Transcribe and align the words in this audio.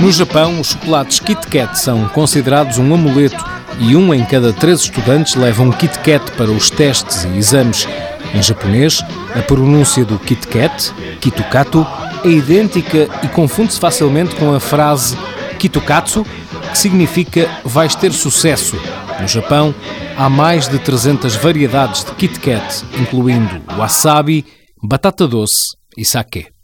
No 0.00 0.10
Japão, 0.10 0.60
os 0.60 0.70
chocolates 0.70 1.20
Kit 1.20 1.46
Kat 1.46 1.78
são 1.78 2.08
considerados 2.08 2.78
um 2.78 2.92
amuleto 2.92 3.49
e 3.80 3.96
um 3.96 4.12
em 4.12 4.24
cada 4.24 4.52
três 4.52 4.80
estudantes 4.80 5.34
leva 5.34 5.62
um 5.62 5.72
Kit 5.72 5.98
Kat 6.00 6.30
para 6.32 6.50
os 6.50 6.70
testes 6.70 7.24
e 7.24 7.38
exames. 7.38 7.88
Em 8.34 8.42
japonês, 8.42 9.02
a 9.34 9.42
pronúncia 9.42 10.04
do 10.04 10.18
Kit 10.18 10.46
Kat, 10.46 10.92
Kitukato, 11.20 11.86
é 12.24 12.28
idêntica 12.28 13.08
e 13.22 13.28
confunde-se 13.28 13.80
facilmente 13.80 14.34
com 14.36 14.54
a 14.54 14.60
frase 14.60 15.16
Kitukatsu, 15.58 16.24
que 16.70 16.78
significa 16.78 17.48
vais 17.64 17.94
ter 17.94 18.12
sucesso. 18.12 18.76
No 19.20 19.26
Japão, 19.26 19.74
há 20.16 20.28
mais 20.28 20.68
de 20.68 20.78
300 20.78 21.34
variedades 21.36 22.04
de 22.04 22.12
Kit 22.12 22.38
Kat, 22.38 22.84
incluindo 23.00 23.62
wasabi, 23.76 24.44
batata 24.82 25.26
doce 25.26 25.76
e 25.96 26.04
sake. 26.04 26.59